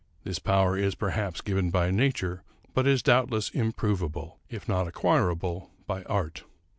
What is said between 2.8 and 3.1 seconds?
is